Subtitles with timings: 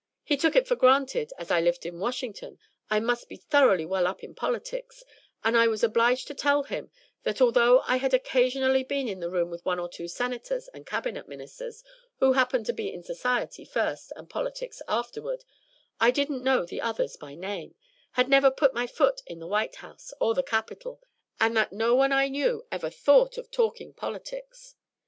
[0.23, 2.57] He took for granted, as I lived in Washington,
[2.89, 5.03] I must be thoroughly well up in politics,
[5.43, 6.89] and I was obliged to tell him
[7.21, 10.87] that although I had occasionally been in the room with one or two Senators and
[10.87, 11.83] Cabinet Ministers,
[12.17, 15.43] who happened to be in Society first and politics afterward,
[15.99, 17.75] I didn't know the others by name,
[18.13, 20.99] had never put my foot in the White House or the Capitol,
[21.39, 24.73] and that no one I knew ever thought of talking politics.